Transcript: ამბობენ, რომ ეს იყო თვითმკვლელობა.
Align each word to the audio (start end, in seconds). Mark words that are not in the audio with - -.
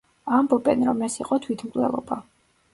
ამბობენ, 0.37 0.85
რომ 0.87 1.05
ეს 1.09 1.19
იყო 1.25 1.41
თვითმკვლელობა. 1.45 2.21